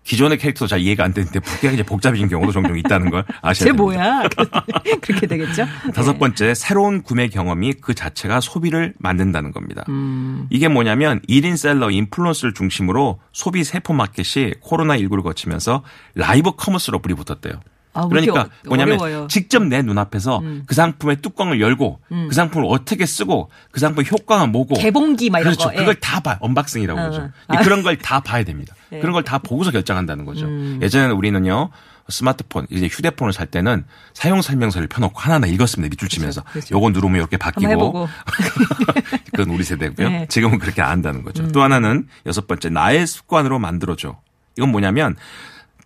기존의 0.04 0.38
캐릭터도 0.38 0.68
잘 0.68 0.80
이해가 0.80 1.04
안 1.04 1.14
되는데 1.14 1.40
부캐가 1.40 1.74
이제 1.74 1.84
복잡해진 1.84 2.28
경우도 2.28 2.52
종종 2.52 2.78
있다는 2.78 3.10
걸 3.10 3.26
아셔야 3.42 3.54
쟤 3.54 3.66
됩니다. 3.66 3.84
뭐야? 3.84 4.24
그렇게 5.02 5.28
되겠죠? 5.28 5.66
다섯 5.96 6.14
네. 6.14 6.20
번째, 6.20 6.54
새로운 6.54 7.02
구매 7.02 7.28
경험이 7.30 7.74
그 7.74 7.94
자체가 7.94 8.42
소비를 8.42 8.94
만든다는 9.00 9.52
겁니다. 9.52 9.84
음. 9.90 10.48
이게 10.50 10.68
뭐냐면 10.68 11.22
1인 11.30 11.56
셀러 11.58 11.90
인플루언서를 11.90 12.54
중심으로 12.54 13.20
소비 13.32 13.64
세포 13.64 13.94
마켓이 13.94 14.56
코로나19를 14.62 15.24
거치면서 15.24 15.84
live 16.16 16.52
commerce로 16.56 17.00
불이 17.00 17.14
붙었대요. 17.16 17.54
아, 17.94 18.08
그러니까 18.08 18.42
어- 18.42 18.50
뭐냐면 18.66 19.00
어려워요. 19.00 19.24
음. 19.24 19.28
직접 19.28 19.64
내 19.64 19.82
눈앞에서 19.82 20.42
그 20.66 20.74
상품의 20.76 21.18
뚜껑을 21.22 21.62
열고 21.62 22.00
그 22.10 22.30
상품을 22.34 22.68
어떻게 22.70 23.06
쓰고 23.06 23.50
그 23.72 23.80
상품 23.80 24.04
효과가 24.04 24.48
뭐고 24.48 24.76
개봉기 24.76 25.30
막 25.30 25.40
이런 25.40 25.54
그렇죠. 25.54 25.70
거. 25.70 25.74
예. 25.76 25.78
그걸 25.78 25.96
다 25.96 26.20
봐. 26.20 26.38
unboxing이라고 26.42 27.00
어. 27.00 27.04
그러죠. 27.04 27.30
아. 27.48 27.58
그런 27.62 27.84
걸 27.84 27.98
다 27.98 28.20
봐야 28.20 28.44
됩니다. 28.44 28.74
네. 28.90 29.00
그런 29.00 29.14
걸 29.14 29.24
다 29.24 29.38
보고서 29.38 29.72
결정한다는 29.72 30.26
거죠. 30.26 30.46
음. 30.46 30.80
예전에는 30.82 31.16
우리는요. 31.16 31.70
스마트폰, 32.10 32.68
이제 32.70 32.88
휴대폰을 32.88 33.32
살 33.32 33.48
때는 33.48 33.86
사용 34.14 34.42
설명서를 34.42 34.90
펴놓고 34.90 35.18
하나하나 35.22 35.48
읽었습니다. 35.48 35.90
밑줄 35.90 36.10
치면서. 36.10 36.42
그렇죠. 36.52 36.76
요거 36.76 36.90
누르면 36.90 37.16
이렇게 37.18 37.38
바뀌고. 37.38 38.10
그건 39.32 39.50
우리 39.56 39.64
세대고요. 39.64 40.10
네. 40.10 40.22
음. 40.24 40.26
지금은 40.28 40.60
그렇게 40.60 40.82
안 40.82 40.90
한다는 40.92 41.24
거죠. 41.24 41.48
또 41.54 41.62
하나는 41.64 42.08
여섯 42.26 42.46
번째, 42.48 42.70
나의 42.70 43.08
습관으로 43.08 43.58
만들어줘. 43.60 44.18
이건 44.58 44.70
뭐냐면 44.72 45.16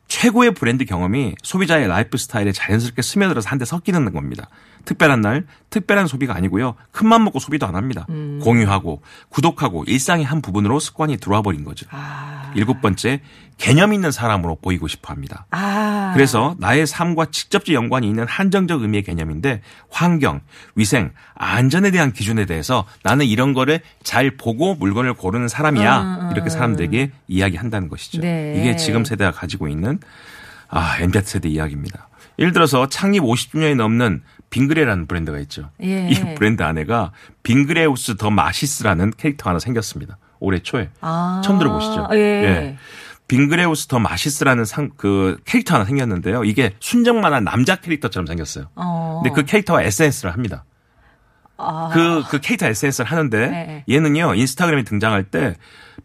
최고의 0.07 0.53
브랜드 0.53 0.85
경험이 0.85 1.35
소비자의 1.43 1.87
라이프 1.87 2.17
스타일에 2.17 2.51
자연스럽게 2.51 3.01
스며들어서 3.01 3.49
한데 3.49 3.65
섞이는 3.65 4.13
겁니다. 4.13 4.49
특별한 4.87 5.19
날, 5.19 5.45
특별한 5.69 6.07
소비가 6.07 6.33
아니고요. 6.33 6.75
큰맘 6.91 7.25
먹고 7.25 7.39
소비도 7.39 7.67
안 7.67 7.75
합니다. 7.75 8.05
음. 8.09 8.39
공유하고, 8.41 9.01
구독하고, 9.27 9.83
일상의 9.85 10.23
한 10.23 10.41
부분으로 10.41 10.79
습관이 10.79 11.17
들어와 11.17 11.41
버린 11.41 11.65
거죠. 11.65 11.85
아. 11.91 12.53
일곱 12.55 12.81
번째, 12.81 13.19
개념 13.57 13.93
있는 13.93 14.11
사람으로 14.11 14.59
보이고 14.61 14.87
싶어 14.87 15.11
합니다. 15.11 15.45
아. 15.51 16.11
그래서 16.13 16.55
나의 16.59 16.87
삶과 16.87 17.25
직접적 17.31 17.75
연관이 17.75 18.07
있는 18.07 18.25
한정적 18.29 18.81
의미의 18.81 19.03
개념인데 19.03 19.61
환경, 19.91 20.39
위생, 20.75 21.11
안전에 21.35 21.91
대한 21.91 22.13
기준에 22.13 22.45
대해서 22.45 22.85
나는 23.03 23.25
이런 23.25 23.53
거를 23.53 23.81
잘 24.03 24.37
보고 24.37 24.73
물건을 24.75 25.15
고르는 25.15 25.49
사람이야. 25.49 26.29
이렇게 26.31 26.49
사람들에게 26.49 27.11
이야기한다는 27.27 27.89
것이죠. 27.89 28.19
음, 28.19 28.21
네. 28.21 28.55
이게 28.57 28.77
지금 28.77 29.03
세대가 29.03 29.31
가지고 29.31 29.67
있는 29.67 29.99
아, 30.69 30.97
MZ 30.99 31.21
세대 31.23 31.49
이야기입니다. 31.49 32.07
예를 32.39 32.53
들어서 32.53 32.87
창립 32.87 33.23
50주년이 33.23 33.75
넘는 33.75 34.21
빙그레라는 34.49 35.07
브랜드가 35.07 35.39
있죠. 35.39 35.69
예. 35.83 36.09
이 36.09 36.35
브랜드 36.35 36.63
안에가 36.63 37.11
빙그레우스 37.43 38.17
더 38.17 38.29
마시스라는 38.29 39.13
캐릭터 39.17 39.49
하나 39.49 39.59
생겼습니다. 39.59 40.17
올해 40.39 40.59
초에. 40.59 40.89
아. 41.01 41.41
처음 41.43 41.59
들어보시죠? 41.59 42.09
예. 42.13 42.77
빙그레우스 43.27 43.87
더 43.87 43.99
마시스라는 43.99 44.65
상, 44.65 44.91
그 44.95 45.37
캐릭터 45.45 45.75
하나 45.75 45.85
생겼는데요. 45.85 46.43
이게 46.45 46.73
순정만화 46.79 47.43
남자 47.43 47.75
캐릭터처럼 47.75 48.25
생겼어요. 48.25 48.69
어. 48.75 49.21
근데 49.23 49.35
그 49.35 49.45
캐릭터가 49.45 49.83
SNS를 49.83 50.33
합니다. 50.33 50.63
아. 51.57 51.89
그, 51.93 52.23
그 52.29 52.39
캐릭터 52.39 52.67
SNS를 52.67 53.09
하는데 53.09 53.47
네. 53.47 53.83
얘는요, 53.89 54.35
인스타그램에 54.35 54.83
등장할 54.83 55.23
때 55.23 55.55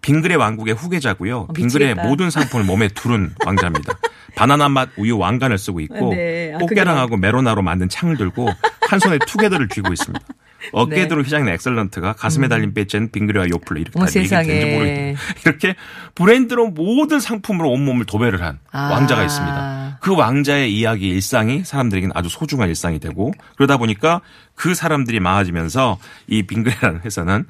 빙그레 0.00 0.34
왕국의 0.34 0.74
후계자고요. 0.74 1.38
어, 1.48 1.52
빙그레. 1.52 1.94
모든 1.94 2.30
상품을 2.30 2.64
몸에 2.64 2.88
두른 2.88 3.34
왕자입니다. 3.44 3.94
바나나 4.34 4.68
맛 4.68 4.88
우유 4.96 5.18
왕관을 5.18 5.58
쓰고 5.58 5.80
있고 5.80 6.14
네. 6.14 6.52
아, 6.54 6.58
꽃게랑하고 6.58 7.18
메로나로 7.18 7.60
만든 7.62 7.88
창을 7.88 8.16
들고 8.16 8.48
한 8.88 8.98
손에 8.98 9.18
투게더를 9.26 9.68
쥐고 9.68 9.92
있습니다. 9.92 10.24
어깨 10.72 10.97
두른 10.97 11.22
휘장인 11.22 11.48
엑설런트가 11.48 12.12
가슴에 12.14 12.48
달린 12.48 12.72
배지는 12.72 13.10
빙그레와 13.10 13.48
요플레 13.50 13.80
이렇게 13.80 13.98
네. 13.98 14.04
이게 14.04 14.22
세상에. 14.22 14.46
되는지 14.46 14.74
모르겠는데 14.76 15.16
이렇게 15.44 15.74
브랜드로 16.14 16.68
모든 16.68 17.20
상품으로 17.20 17.68
온몸을 17.70 18.06
도배를 18.06 18.42
한 18.42 18.58
아. 18.70 18.90
왕자가 18.92 19.24
있습니다. 19.24 19.81
그 20.02 20.16
왕자의 20.16 20.76
이야기 20.76 21.08
일상이 21.08 21.62
사람들에게는 21.64 22.12
아주 22.16 22.28
소중한 22.28 22.68
일상이 22.68 22.98
되고 22.98 23.32
그러다 23.54 23.76
보니까 23.76 24.20
그 24.56 24.74
사람들이 24.74 25.20
많아지면서 25.20 25.96
이 26.26 26.42
빙그레라는 26.42 27.02
회사는 27.04 27.46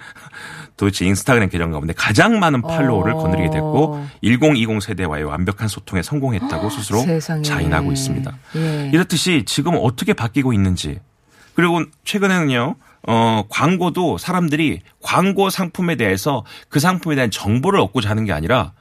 도대체 0.76 1.06
인스타그램 1.06 1.48
계정 1.48 1.70
가운데 1.70 1.94
가장 1.96 2.38
많은 2.38 2.60
팔로워를 2.60 3.14
어. 3.14 3.16
거느리게 3.16 3.48
됐고 3.48 4.06
1020 4.22 4.82
세대와의 4.82 5.24
완벽한 5.24 5.66
소통에 5.66 6.02
성공했다고 6.02 6.68
스스로 6.68 6.98
세상에. 7.00 7.40
자인하고 7.40 7.90
있습니다. 7.90 8.30
예. 8.56 8.90
이렇듯이 8.92 9.44
지금 9.46 9.72
어떻게 9.80 10.12
바뀌고 10.12 10.52
있는지 10.52 11.00
그리고 11.54 11.82
최근에는요. 12.04 12.76
어, 13.08 13.44
광고도 13.48 14.18
사람들이 14.18 14.80
광고 15.00 15.48
상품에 15.48 15.96
대해서 15.96 16.44
그 16.68 16.80
상품에 16.80 17.14
대한 17.14 17.30
정보를 17.30 17.80
얻고자 17.80 18.10
하는 18.10 18.26
게 18.26 18.32
아니라 18.34 18.72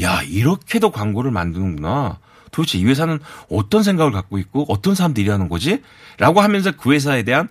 야, 0.00 0.22
이렇게도 0.22 0.92
광고를 0.92 1.32
만드는구나. 1.32 2.18
도대체 2.50 2.78
이 2.78 2.84
회사는 2.84 3.18
어떤 3.50 3.82
생각을 3.82 4.12
갖고 4.12 4.38
있고 4.38 4.64
어떤 4.68 4.94
사람들이 4.94 5.26
일하는 5.26 5.48
거지? 5.48 5.82
라고 6.18 6.40
하면서 6.40 6.72
그 6.72 6.92
회사에 6.92 7.22
대한 7.22 7.48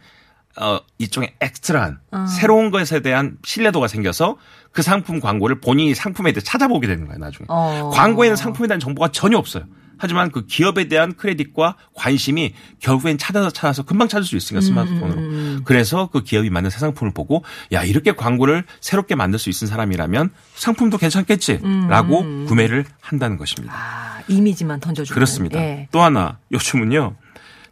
어, 0.59 0.79
이쪽에 0.97 1.35
엑스트라한 1.39 1.99
새로운 2.27 2.71
것에 2.71 3.01
대한 3.01 3.37
신뢰도가 3.43 3.87
생겨서 3.87 4.37
그 4.71 4.81
상품 4.81 5.19
광고를 5.19 5.61
본인이 5.61 5.93
상품에 5.93 6.31
대해 6.31 6.41
찾아보게 6.41 6.87
되는 6.87 7.05
거예요, 7.05 7.19
나중에. 7.19 7.45
어. 7.49 7.91
광고에는 7.93 8.35
상품에 8.35 8.67
대한 8.67 8.79
정보가 8.79 9.09
전혀 9.09 9.37
없어요. 9.37 9.65
하지만 9.97 10.31
그 10.31 10.45
기업에 10.45 10.87
대한 10.87 11.13
크레딧과 11.13 11.75
관심이 11.93 12.53
결국엔 12.79 13.17
찾아서 13.17 13.49
찾아서 13.49 13.83
금방 13.83 14.07
찾을 14.07 14.25
수 14.25 14.35
있으니까 14.35 14.61
스마트폰으로. 14.61 15.61
그래서 15.63 16.09
그 16.11 16.23
기업이 16.23 16.49
만든 16.49 16.69
새 16.69 16.79
상품을 16.79 17.13
보고 17.13 17.43
야 17.73 17.83
이렇게 17.83 18.13
광고를 18.13 18.63
새롭게 18.81 19.15
만들 19.15 19.39
수 19.39 19.49
있는 19.49 19.67
사람이라면 19.67 20.31
상품도 20.55 20.97
괜찮겠지라고 20.97 22.45
구매를 22.45 22.85
한다는 23.01 23.37
것입니다. 23.37 23.73
아, 23.75 24.21
이미지만 24.27 24.79
던져주고. 24.79 25.13
그렇습니다. 25.13 25.59
예. 25.59 25.87
또 25.91 26.01
하나 26.01 26.37
요즘은요. 26.51 27.15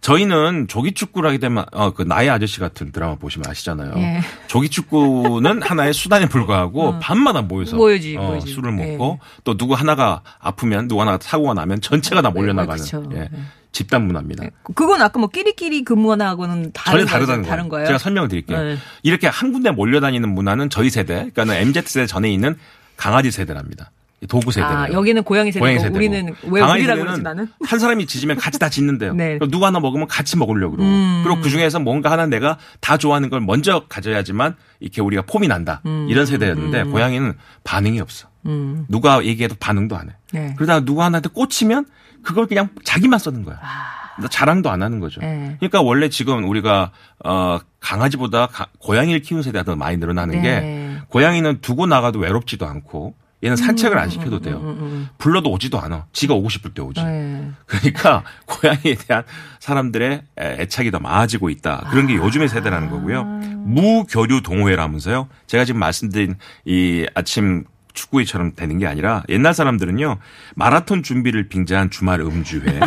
저희는 0.06 0.68
조기 0.68 0.92
축구를 0.92 1.28
하게 1.28 1.40
되면 1.40 1.66
어, 1.72 1.92
그 1.92 2.04
나의 2.04 2.30
아저씨 2.30 2.60
같은 2.60 2.92
드라마 2.92 3.16
보시면 3.16 3.50
아시잖아요. 3.50 3.94
예. 3.98 4.22
조기 4.46 4.70
축구는 4.70 5.64
하나의 5.64 5.96
수단에 5.96 6.28
불과하고 6.28 7.00
밤마다 7.00 7.42
모여서 7.42 7.76
모여지, 7.76 8.16
어, 8.16 8.22
모여지. 8.22 8.54
술을 8.54 8.72
먹고 8.72 9.20
또 9.44 9.58
누구 9.58 9.74
하나가 9.74 10.22
아프면 10.40 10.88
누구 10.88 11.02
하나가 11.02 11.18
사고가 11.20 11.56
나면 11.56 11.82
전체가 11.82 12.22
다 12.22 12.30
몰려나가는 12.30 12.84
그쵸. 12.84 13.04
예, 13.16 13.32
집단 13.72 14.06
문화입니다. 14.06 14.44
그건 14.76 15.02
아까 15.02 15.18
뭐 15.18 15.28
끼리끼리 15.28 15.84
근무하고는 15.84 16.72
다른 16.72 17.00
전혀 17.00 17.06
다르다는? 17.12 17.42
거예요. 17.42 17.50
다른 17.50 17.70
거예요. 17.70 17.88
제가 17.88 17.98
설명을 17.98 18.30
드릴게요. 18.30 18.62
네. 18.62 18.78
이렇게 19.02 19.26
한 19.26 19.52
군데 19.52 19.72
몰려다니는 19.72 20.30
문화는 20.30 20.70
저희 20.70 20.92
세대, 20.92 21.32
그러니까 21.34 21.58
MZ 21.58 21.82
세대 21.88 22.06
전에 22.06 22.32
있는 22.32 22.56
강아지 22.96 23.32
세대랍니다. 23.32 23.90
도구 24.30 24.52
세대예요. 24.52 24.78
아, 24.78 24.92
여기는 24.92 25.24
고양이 25.24 25.52
세대고 25.52 25.64
고양이 25.64 25.80
세대고. 25.80 25.96
우리는 25.98 26.34
왜 26.50 26.62
강아지 26.62 26.80
우리라고 26.80 27.02
그러지 27.02 27.22
나는? 27.22 27.48
한 27.64 27.80
사람이 27.80 28.06
지지면 28.08 28.38
같이 28.38 28.58
다 28.58 28.70
짓는데요. 28.70 29.14
네. 29.14 29.38
누구 29.50 29.66
하나 29.66 29.80
먹으면 29.80 30.08
같이 30.08 30.38
먹으려고 30.38 30.78
그러고. 30.78 30.90
음. 30.90 31.22
그리고 31.24 31.42
그 31.42 31.50
중에서 31.50 31.80
뭔가 31.80 32.10
하나 32.12 32.26
내가 32.26 32.58
다 32.80 32.98
좋아하는 32.98 33.30
걸 33.30 33.42
먼저 33.42 33.86
가져야지만 33.88 34.56
이렇게 34.80 35.02
우리가 35.02 35.24
폼이 35.24 35.48
난다. 35.48 35.82
음. 35.86 36.08
이런 36.10 36.26
세대였는데 36.26 36.84
고양이는 36.86 37.34
반응이 37.64 38.00
없어. 38.00 38.28
누가 38.88 39.24
얘기해도 39.24 39.56
반응도 39.60 39.96
안 39.98 40.10
해. 40.10 40.14
네. 40.32 40.54
그러다가 40.56 40.86
누구 40.86 41.04
하나한테 41.04 41.30
꽂히면 41.30 41.86
그걸 42.24 42.48
그냥 42.48 42.70
자기만 42.84 43.20
쓰는 43.20 43.44
거야. 43.44 43.60
나 44.18 44.28
자랑도 44.30 44.70
안 44.72 44.82
하는 44.82 45.00
거죠. 45.02 45.20
아. 45.22 45.26
네. 45.26 45.56
그러니까 45.60 45.82
원래 45.82 46.10
지금 46.10 46.48
우리가 46.48 46.92
어 47.24 47.60
강아지보다 47.80 48.48
가- 48.48 48.68
고양이를 48.80 49.22
키우는 49.22 49.44
세대가 49.44 49.64
더 49.66 49.76
많이 49.76 49.98
늘어나는 49.98 50.42
네. 50.42 50.42
게 50.42 51.02
고양이는 51.10 51.60
두고 51.62 51.86
나가도 51.86 52.20
외롭지도 52.20 52.66
않고 52.66 53.14
얘는 53.46 53.56
산책을 53.56 53.96
음, 53.96 54.02
안 54.02 54.10
시켜도 54.10 54.40
돼요. 54.42 55.08
불러도 55.20 55.50
오지도 55.52 55.80
않아. 55.80 56.08
지가 56.12 56.34
오고 56.34 56.50
싶을 56.50 56.74
때 56.74 56.82
오지. 56.82 57.02
네. 57.04 57.52
그러니까 57.68 58.24
고양이에 58.48 58.96
대한 59.08 59.24
사람들의 59.60 60.22
애- 60.40 60.58
애착이 60.62 60.92
더 60.92 61.00
많아지고 61.00 61.50
있다. 61.50 61.88
그런 61.92 62.08
게 62.08 62.16
요즘의 62.16 62.50
세대라는 62.50 62.90
거고요. 62.90 63.24
무교류 63.24 64.42
동호회라면서요. 64.42 65.28
제가 65.48 65.64
지금 65.66 65.80
말씀드린 65.80 66.36
이 66.66 67.06
아침 67.14 67.64
축구회처럼 67.94 68.56
되는 68.56 68.78
게 68.78 68.88
아니라 68.88 69.24
옛날 69.30 69.54
사람들은요. 69.54 70.18
마라톤 70.56 71.02
준비를 71.02 71.48
빙자한 71.48 71.92
주말 71.92 72.20
음주회. 72.20 72.80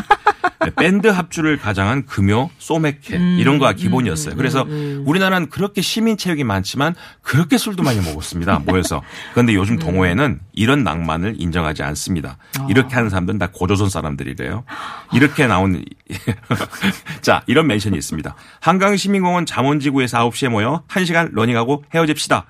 밴드 0.71 1.07
합주를 1.07 1.59
가장한 1.59 2.07
금요, 2.07 2.51
소맥회 2.59 3.17
음, 3.17 3.37
이런 3.39 3.59
거가 3.59 3.73
기본이었어요. 3.73 4.37
그래서 4.37 4.65
우리나라는 5.05 5.49
그렇게 5.49 5.81
시민 5.81 6.17
체육이 6.17 6.45
많지만 6.45 6.95
그렇게 7.23 7.59
술도 7.59 7.83
많이 7.83 8.01
먹었습니다. 8.01 8.61
모여서. 8.61 9.03
그런데 9.33 9.55
요즘 9.55 9.75
음. 9.75 9.79
동호회는 9.79 10.41
이런 10.53 10.85
낭만을 10.85 11.35
인정하지 11.39 11.83
않습니다. 11.83 12.39
아. 12.59 12.67
이렇게 12.69 12.95
하는 12.95 13.11
사람들은 13.11 13.39
다 13.39 13.49
고조선 13.53 13.91
사람들이래요. 13.91 14.65
이렇게 15.13 15.47
나온 15.47 15.85
자 17.23 17.43
이런 17.47 17.67
멘션이 17.67 17.97
있습니다. 17.97 18.35
한강 18.61 18.97
시민공원 18.97 19.47
잠원지구에서 19.47 20.29
9시에 20.31 20.49
모여 20.49 20.83
1시간 20.89 21.31
러닝하고 21.33 21.85
헤어집시다. 21.95 22.47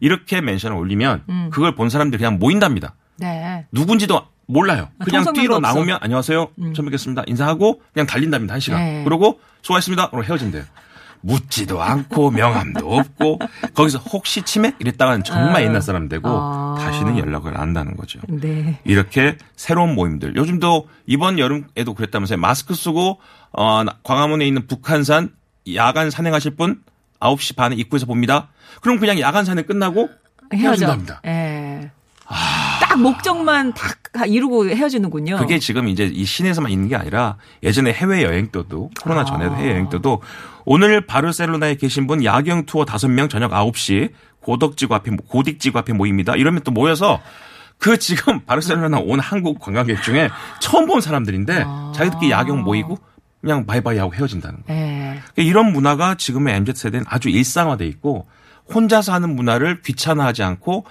이렇게 0.00 0.40
멘션을 0.40 0.76
올리면 0.76 1.22
음. 1.28 1.50
그걸 1.50 1.74
본 1.74 1.88
사람들이 1.88 2.18
그냥 2.18 2.38
모인답니다. 2.38 2.94
네. 3.16 3.66
누군지도 3.72 4.22
몰라요. 4.46 4.88
그냥 5.02 5.24
통성명도 5.24 5.40
뛰러. 5.40 5.56
음. 5.56 5.62
나오면 5.62 5.98
안녕하세요. 6.00 6.50
처음 6.74 6.86
뵙겠습니다. 6.86 7.22
인사하고 7.26 7.80
그냥 7.92 8.06
달린답니다. 8.06 8.54
한 8.54 8.60
시간. 8.60 8.80
네. 8.80 9.04
그러고 9.04 9.40
수고하셨습니다. 9.62 10.10
그러고 10.10 10.24
헤어진대요. 10.24 10.64
묻지도 11.22 11.82
않고 11.82 12.30
명함도 12.32 12.98
없고 12.98 13.38
거기서 13.72 13.98
혹시 13.98 14.42
치맥 14.42 14.76
이랬다가는 14.78 15.24
정말 15.24 15.62
옛날 15.62 15.80
사람 15.80 16.08
되고 16.10 16.28
아. 16.28 16.76
다시는 16.78 17.16
연락을 17.16 17.54
안 17.54 17.62
한다는 17.62 17.96
거죠. 17.96 18.20
네. 18.28 18.78
이렇게 18.84 19.38
새로운 19.56 19.94
모임들. 19.94 20.36
요즘도 20.36 20.88
이번 21.06 21.38
여름에도 21.38 21.94
그랬다면서요. 21.94 22.38
마스크 22.38 22.74
쓰고 22.74 23.20
어 23.52 23.84
광화문에 24.02 24.46
있는 24.46 24.66
북한산 24.66 25.30
야간 25.74 26.10
산행하실 26.10 26.56
분 26.56 26.82
9시 27.20 27.56
반에 27.56 27.74
입구에서 27.76 28.04
봅니다. 28.04 28.48
그럼 28.82 28.98
그냥 28.98 29.18
야간 29.18 29.46
산행 29.46 29.64
끝나고 29.64 30.10
헤어져. 30.52 30.84
헤어진답니다. 30.84 31.22
예. 31.24 31.90
딱 32.94 33.00
목적만 33.02 33.74
딱 33.74 34.28
이루고 34.28 34.68
헤어지는군요. 34.68 35.38
그게 35.38 35.58
지금 35.58 35.88
이제 35.88 36.04
이 36.04 36.24
시내에서만 36.24 36.70
있는 36.70 36.88
게 36.88 36.94
아니라 36.94 37.36
예전에 37.64 37.92
해외 37.92 38.22
여행 38.22 38.46
때도 38.48 38.90
코로나 39.02 39.24
전에도 39.24 39.56
해외 39.56 39.72
여행 39.72 39.88
때도 39.88 40.22
오늘 40.64 41.04
바르셀로나에 41.04 41.74
계신 41.74 42.06
분 42.06 42.24
야경 42.24 42.66
투어 42.66 42.84
5명 42.84 43.28
저녁 43.28 43.50
9시 43.50 44.10
고덕지구 44.42 44.94
앞에 44.94 45.10
고딕지구 45.10 45.74
앞에 45.76 45.92
모입니다. 45.92 46.36
이러면 46.36 46.62
또 46.62 46.70
모여서 46.70 47.20
그 47.78 47.98
지금 47.98 48.40
바르셀로나 48.46 48.98
온 48.98 49.18
한국 49.18 49.58
관광객 49.58 50.00
중에 50.02 50.30
처음 50.60 50.86
본 50.86 51.00
사람들인데 51.00 51.64
자기들끼리 51.96 52.30
야경 52.30 52.62
모이고 52.62 52.96
그냥 53.40 53.66
바이바이 53.66 53.98
하고 53.98 54.14
헤어진다는 54.14 54.62
거예요. 54.68 54.80
예. 54.80 55.20
이런 55.42 55.72
문화가 55.72 56.14
지금의 56.14 56.54
MZ 56.54 56.74
세대는 56.76 57.06
아주 57.08 57.28
일상화돼 57.28 57.86
있고 57.88 58.26
혼자서 58.72 59.12
하는 59.12 59.34
문화를 59.34 59.82
귀찮아하지 59.82 60.44
않고 60.44 60.84
귀- 60.84 60.90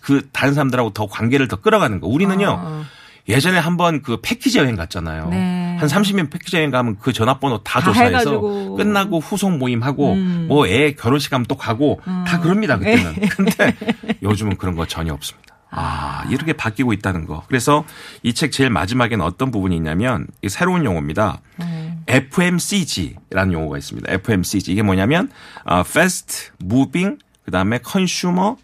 그 0.00 0.28
다른 0.32 0.54
사람들하고 0.54 0.90
더 0.90 1.06
관계를 1.06 1.48
더 1.48 1.56
끌어가는 1.56 2.00
거. 2.00 2.06
우리는요. 2.06 2.84
예전에 3.28 3.58
한번 3.58 4.02
그 4.02 4.18
패키지 4.22 4.58
여행 4.58 4.76
갔잖아요. 4.76 5.28
네. 5.30 5.76
한 5.80 5.88
30명 5.88 6.30
패키지 6.30 6.56
여행 6.58 6.70
가면 6.70 6.96
그 7.00 7.12
전화번호 7.12 7.58
다, 7.58 7.80
다 7.80 7.86
조사해서 7.86 8.08
해가지고. 8.18 8.74
음. 8.74 8.76
끝나고 8.76 9.18
후속 9.18 9.56
모임하고 9.58 10.14
뭐애 10.14 10.92
결혼식 10.94 11.32
하면 11.32 11.44
또 11.48 11.56
가고 11.56 12.00
다 12.26 12.40
그럽니다 12.40 12.78
그때는. 12.78 13.14
네. 13.16 13.26
근데 13.28 13.76
요즘은 14.22 14.56
그런 14.58 14.76
거 14.76 14.86
전혀 14.86 15.12
없습니다. 15.12 15.56
아, 15.70 16.24
이렇게 16.30 16.52
바뀌고 16.52 16.92
있다는 16.92 17.26
거. 17.26 17.42
그래서 17.48 17.84
이 18.22 18.32
책 18.32 18.52
제일 18.52 18.70
마지막에는 18.70 19.22
어떤 19.24 19.50
부분이 19.50 19.74
있냐면 19.76 20.28
이 20.42 20.48
새로운 20.48 20.84
용어입니다. 20.84 21.40
음. 21.60 22.04
FMCG라는 22.06 23.52
용어가 23.52 23.76
있습니다. 23.78 24.10
FMCG 24.12 24.72
이게 24.72 24.82
뭐냐면 24.82 25.30
아, 25.64 25.80
Fast 25.80 26.50
Moving 26.62 27.18
그다음에 27.44 27.80
Consumer 27.84 28.54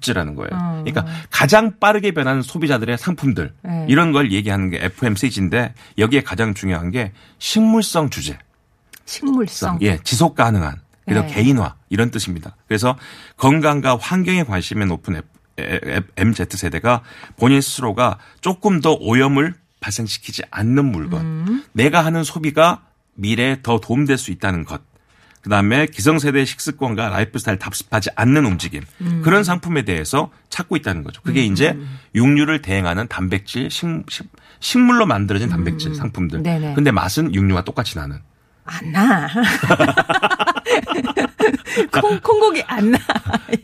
굿즈라는 0.00 0.34
거예요. 0.34 0.50
그러니까 0.84 1.06
가장 1.30 1.78
빠르게 1.78 2.12
변하는 2.12 2.42
소비자들의 2.42 2.98
상품들 2.98 3.52
네. 3.62 3.86
이런 3.88 4.12
걸 4.12 4.32
얘기하는 4.32 4.70
게 4.70 4.78
FMCG인데 4.82 5.74
여기에 5.98 6.22
가장 6.22 6.54
중요한 6.54 6.90
게 6.90 7.12
식물성 7.38 8.10
주제. 8.10 8.38
식물성. 9.04 9.78
예, 9.82 9.98
지속 10.02 10.34
가능한. 10.34 10.80
그래서 11.04 11.22
네. 11.22 11.34
개인화 11.34 11.76
이런 11.88 12.10
뜻입니다. 12.10 12.56
그래서 12.66 12.96
건강과 13.36 13.96
환경에 13.96 14.42
관심이 14.42 14.84
높은 14.86 15.20
MZ 16.16 16.44
세대가 16.50 17.02
본인 17.36 17.60
스스로가 17.60 18.18
조금 18.40 18.80
더 18.80 18.92
오염을 18.92 19.54
발생시키지 19.80 20.42
않는 20.50 20.84
물건, 20.84 21.20
음. 21.20 21.64
내가 21.72 22.04
하는 22.04 22.24
소비가 22.24 22.82
미래에 23.14 23.60
더 23.62 23.78
도움될 23.78 24.18
수 24.18 24.30
있다는 24.32 24.64
것. 24.64 24.82
그다음에 25.46 25.86
기성세대의 25.86 26.44
식습관과 26.44 27.08
라이프 27.08 27.38
스타일 27.38 27.56
답습하지 27.60 28.10
않는 28.16 28.44
움직임 28.44 28.82
음. 29.00 29.22
그런 29.22 29.44
상품에 29.44 29.82
대해서 29.82 30.32
찾고 30.50 30.74
있다는 30.74 31.04
거죠. 31.04 31.22
그게 31.22 31.44
이제 31.44 31.78
육류를 32.16 32.62
대행하는 32.62 33.06
단백질 33.06 33.70
식, 33.70 33.86
식, 34.58 34.80
물로 34.80 35.06
만들어진 35.06 35.48
단백질 35.48 35.94
상품들. 35.94 36.40
음. 36.40 36.42
네네. 36.42 36.74
근데 36.74 36.90
맛은 36.90 37.32
육류와 37.32 37.62
똑같이 37.62 37.96
나는. 37.96 38.18
안 38.64 38.90
나. 38.90 39.28
콩, 41.92 42.18
콩고기 42.20 42.62
안 42.66 42.90
나. 42.90 42.98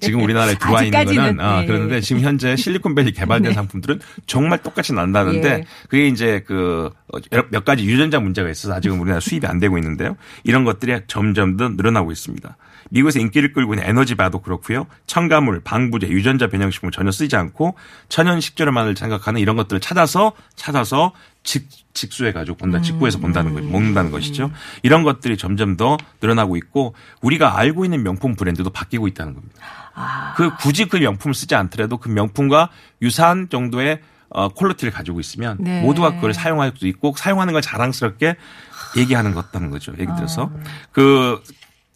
지금 0.00 0.22
우리나라에 0.22 0.54
들어와 0.54 0.82
있는 0.82 1.04
거는 1.04 1.40
아, 1.40 1.60
네. 1.60 1.66
그런데 1.66 2.00
지금 2.00 2.22
현재 2.22 2.56
실리콘밸리 2.56 3.12
개발된 3.12 3.52
상품들은 3.54 4.00
정말 4.26 4.62
똑같이 4.62 4.92
난다는데 4.92 5.48
예. 5.48 5.64
그게 5.88 6.08
이제 6.08 6.40
그 6.46 6.90
몇 7.50 7.64
가지 7.64 7.84
유전자 7.84 8.20
문제가 8.20 8.48
있어서 8.50 8.74
아직은 8.74 8.98
우리나라 8.98 9.20
수입이 9.20 9.46
안 9.46 9.58
되고 9.58 9.76
있는데요. 9.78 10.16
이런 10.44 10.64
것들이 10.64 10.98
점점 11.06 11.56
더 11.56 11.68
늘어나고 11.68 12.10
있습니다. 12.12 12.56
미국에서 12.90 13.18
인기를 13.20 13.52
끌고 13.52 13.74
있는 13.74 13.88
에너지바도 13.88 14.40
그렇고요. 14.40 14.86
첨가물, 15.06 15.60
방부제, 15.60 16.08
유전자 16.08 16.48
변형식품을 16.48 16.92
전혀 16.92 17.10
쓰지 17.10 17.36
않고 17.36 17.76
천연 18.08 18.40
식재료만을 18.40 18.96
생각하는 18.96 19.40
이런 19.40 19.56
것들을 19.56 19.80
찾아서 19.80 20.32
찾아서 20.54 21.12
직, 21.42 21.68
직수해 21.94 22.32
가지고 22.32 22.56
본다, 22.56 22.80
직구해서 22.80 23.18
본다는 23.18 23.54
거, 23.54 23.60
먹는다는 23.60 24.10
것이죠. 24.10 24.50
이런 24.82 25.02
것들이 25.02 25.36
점점 25.36 25.76
더 25.76 25.96
늘어나고 26.20 26.56
있고 26.56 26.94
우리가 27.20 27.58
알고 27.58 27.84
있는 27.84 28.02
명품 28.02 28.34
브랜드도 28.36 28.70
바뀌고 28.70 29.08
있다는 29.08 29.34
겁니다. 29.34 29.56
그 30.36 30.54
굳이 30.56 30.86
그 30.86 30.96
명품을 30.96 31.34
쓰지 31.34 31.54
않더라도 31.54 31.98
그 31.98 32.08
명품과 32.08 32.70
유사한 33.02 33.48
정도의 33.50 34.00
어, 34.34 34.48
quality를 34.48 34.92
가지고 34.92 35.20
있으면 35.20 35.58
네. 35.60 35.82
모두가 35.82 36.14
그걸 36.14 36.32
사용할 36.32 36.72
수도 36.74 36.86
있고 36.86 37.12
사용하는 37.16 37.52
걸 37.52 37.60
자랑스럽게 37.60 38.36
얘기하는 38.96 39.34
것다는 39.34 39.70
거죠. 39.70 39.92
예를 39.98 40.14
들어서 40.16 40.50
그 40.90 41.42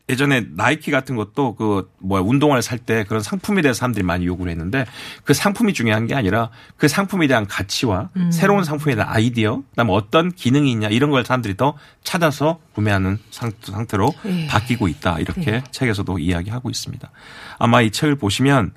예전에 0.08 0.46
나이키 0.54 0.90
같은 0.92 1.16
것도 1.16 1.56
그 1.56 1.90
뭐야 1.98 2.22
운동화를 2.22 2.62
살 2.62 2.78
때 2.78 3.02
그런 3.04 3.22
상품에 3.22 3.60
대해서 3.62 3.78
사람들이 3.78 4.04
많이 4.04 4.24
요구를 4.26 4.52
했는데 4.52 4.86
그 5.24 5.34
상품이 5.34 5.72
중요한 5.72 6.06
게 6.06 6.14
아니라 6.14 6.50
그 6.76 6.86
상품에 6.86 7.26
대한 7.26 7.46
가치와 7.48 8.10
새로운 8.30 8.62
상품에 8.62 8.94
대한 8.94 9.10
아이디어 9.12 9.62
그다음에 9.70 9.92
어떤 9.92 10.30
기능이 10.30 10.70
있냐 10.70 10.88
이런 10.88 11.10
걸 11.10 11.24
사람들이 11.24 11.56
더 11.56 11.74
찾아서 12.04 12.60
구매하는 12.74 13.18
상- 13.30 13.50
상태로 13.60 14.12
예. 14.26 14.46
바뀌고 14.46 14.86
있다 14.86 15.18
이렇게 15.18 15.64
책에서도 15.72 16.18
이야기하고 16.20 16.70
있습니다. 16.70 17.10
아마 17.58 17.80
이 17.82 17.90
책을 17.90 18.14
보시면 18.16 18.72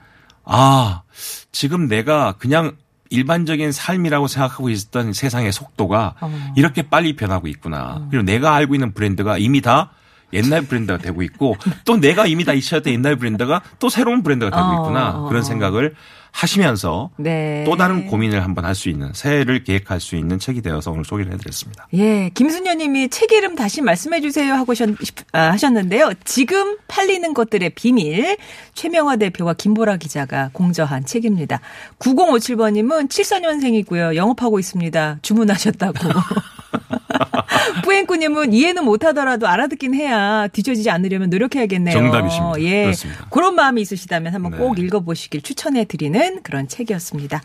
아 0.46 1.04
지금 1.52 1.88
내가 1.88 2.34
그냥 2.40 2.76
일반적인 3.12 3.72
삶이라고 3.72 4.28
생각하고 4.28 4.70
있었던 4.70 5.14
세상의 5.14 5.52
속도가 5.52 6.16
어. 6.22 6.54
이렇게 6.56 6.84
빨리 6.84 7.16
변하고 7.16 7.48
있구나. 7.48 8.08
그리고 8.10 8.24
내가 8.24 8.56
알고 8.56 8.74
있는 8.76 8.94
브랜드가 8.94 9.38
이미 9.38 9.62
다 9.62 9.92
옛날 10.34 10.62
브랜드가 10.62 11.00
되고 11.00 11.22
있고 11.24 11.56
또 11.86 11.98
내가 11.98 12.26
이미 12.28 12.46
다 12.46 12.54
잊혀졌던 12.54 12.94
옛날 12.94 13.16
브랜드가 13.16 13.62
또 13.80 13.90
새로운 13.90 14.24
브랜드가 14.24 14.52
되고 14.52 14.64
어, 14.68 14.74
있구나. 14.84 15.10
어, 15.22 15.28
그런 15.28 15.42
어. 15.42 15.44
생각을 15.44 15.96
하시면서 16.32 17.10
네. 17.18 17.64
또 17.66 17.76
다른 17.76 18.06
고민을 18.06 18.44
한번 18.44 18.64
할 18.64 18.76
수 18.76 18.88
있는 18.90 19.12
새해를 19.14 19.64
계획할 19.64 20.00
수 20.00 20.16
있는 20.16 20.38
책이 20.38 20.62
되어서 20.62 20.92
오늘 20.92 21.04
소개를 21.04 21.34
해드렸습니다. 21.34 21.88
예, 21.96 22.30
김순녀 22.36 22.76
님이 22.76 23.10
책 23.10 23.32
이름 23.32 23.56
다시 23.56 23.82
말씀해 23.82 24.22
주세요 24.22 24.54
하고 24.54 24.74
셨- 24.76 24.90
아, 25.34 25.50
하셨는데요. 25.52 26.14
지금 26.26 26.78
팔리는 26.88 27.34
것들의 27.34 27.72
비밀 27.72 28.38
최명화 28.76 29.16
대표와 29.16 29.56
김보라 29.56 29.98
기자가 29.98 30.52
공저한 30.54 31.04
책입니다. 31.04 31.62
9057번 31.98 32.74
님은 32.74 33.08
74년생이고요. 33.08 34.16
영업하고 34.16 34.60
있습니다. 34.60 35.18
주문하셨다고. 35.24 36.10
뿌앵꾸 37.84 38.16
님은 38.18 38.54
이해는 38.54 38.84
못하더라도 38.86 39.48
알아듣긴 39.48 39.94
해야 39.94 40.48
뒤처지지 40.48 40.90
않으려면 40.90 41.30
노력해야겠네요. 41.30 41.94
정답이십니다. 41.94 42.62
예. 42.62 42.84
그렇습니다. 42.84 43.28
그런 43.30 43.56
마음이 43.56 43.82
있으시다면 43.82 44.34
한번 44.34 44.52
네. 44.52 44.58
꼭 44.58 44.80
읽어보시길 44.80 45.42
추천해 45.42 45.86
드리는 45.86 46.42
그런 46.44 46.68
책이었습니다. 46.68 47.42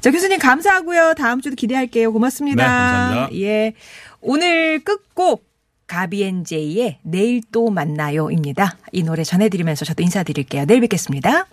자, 0.00 0.10
교수님 0.10 0.38
감사하고요. 0.38 1.14
다음 1.14 1.40
주도 1.40 1.56
기대할게요. 1.56 2.12
고맙습니다. 2.12 2.62
네, 2.62 2.68
감사합니다. 2.68 3.40
예. 3.40 3.72
오늘 4.20 4.80
끝곡 4.82 5.46
가비앤제이의 5.86 6.98
내일 7.02 7.40
또 7.52 7.70
만나요입니다. 7.70 8.76
이 8.92 9.02
노래 9.02 9.22
전해드리면서 9.22 9.84
저도 9.84 10.02
인사드릴게요. 10.02 10.64
내일 10.66 10.80
뵙겠습니다. 10.80 11.46